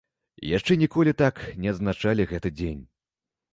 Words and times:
Яшчэ 0.57 0.77
ніколі 0.83 1.13
так 1.21 1.43
не 1.65 1.71
адзначалі 1.73 2.27
гэты 2.35 2.55
дзень. 2.57 2.83